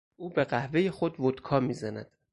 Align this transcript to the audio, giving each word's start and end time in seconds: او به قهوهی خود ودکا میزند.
او 0.15 0.29
به 0.29 0.43
قهوهی 0.43 0.91
خود 0.91 1.19
ودکا 1.19 1.59
میزند. 1.59 2.11